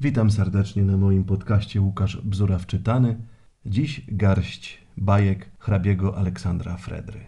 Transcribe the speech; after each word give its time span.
Witam 0.00 0.30
serdecznie 0.30 0.82
na 0.82 0.96
moim 0.96 1.24
podcaście 1.24 1.80
Łukasz 1.80 2.16
Bzura 2.16 2.58
Wczytany. 2.58 3.16
Dziś 3.66 4.02
garść 4.08 4.86
bajek 4.96 5.50
hrabiego 5.58 6.16
Aleksandra 6.16 6.76
Fredry. 6.76 7.20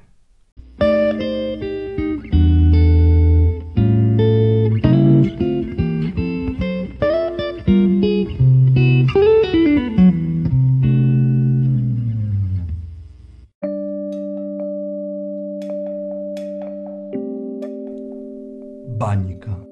Bańka 18.99 19.70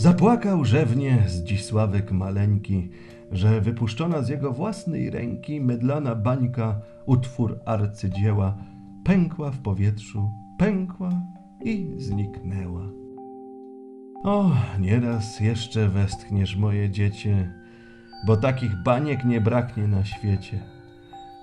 Zapłakał 0.00 0.64
rzewnie 0.64 1.24
Zdzisławek 1.26 2.12
maleńki, 2.12 2.90
że 3.32 3.60
wypuszczona 3.60 4.22
z 4.22 4.28
jego 4.28 4.52
własnej 4.52 5.10
ręki 5.10 5.60
mydlana 5.60 6.14
bańka, 6.14 6.80
utwór 7.06 7.60
arcydzieła, 7.66 8.56
pękła 9.04 9.50
w 9.50 9.58
powietrzu, 9.58 10.30
pękła 10.58 11.10
i 11.64 11.94
zniknęła. 11.98 12.82
O, 14.24 14.50
nieraz 14.78 15.40
jeszcze 15.40 15.88
westchniesz 15.88 16.56
moje 16.56 16.90
dziecię, 16.90 17.52
bo 18.26 18.36
takich 18.36 18.82
baniek 18.82 19.24
nie 19.24 19.40
braknie 19.40 19.88
na 19.88 20.04
świecie. 20.04 20.60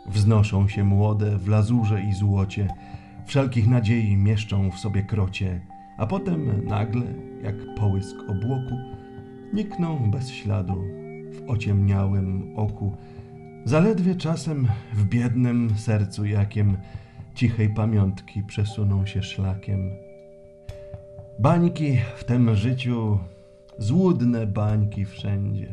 Wznoszą 0.08 0.67
się 0.67 0.83
młode 0.83 1.38
w 1.38 1.47
lazurze 1.47 2.03
i 2.03 2.13
złocie, 2.13 2.67
wszelkich 3.25 3.67
nadziei 3.67 4.17
mieszczą 4.17 4.71
w 4.71 4.80
sobie 4.80 5.03
krocie, 5.03 5.61
a 5.98 6.08
potem 6.08 6.66
nagle, 6.66 7.14
jak 7.44 7.56
połysk 7.76 8.16
obłoku, 8.30 8.78
nikną 9.54 10.12
bez 10.12 10.30
śladu 10.30 10.84
w 11.31 11.50
ociemniałym 11.50 12.54
oku, 12.58 12.98
zaledwie 13.66 14.16
czasem 14.16 14.67
w 14.94 15.06
biednym 15.06 15.70
sercu 15.78 16.26
jakiem 16.26 16.78
cichej 17.36 17.70
pamiątki 17.70 18.44
przesuną 18.44 19.06
się 19.06 19.23
szlakiem. 19.23 19.92
Bańki 21.39 21.98
w 22.16 22.23
tym 22.23 22.56
życiu, 22.56 23.20
złudne 23.78 24.48
bańki 24.48 25.06
wszędzie. 25.06 25.67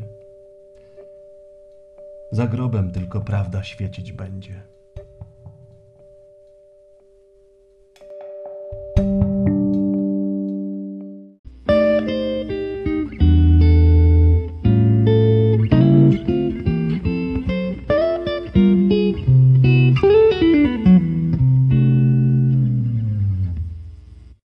Za 2.31 2.47
grobem 2.47 2.91
tylko 2.91 3.21
prawda 3.21 3.63
świecić 3.63 4.11
będzie. 4.11 4.61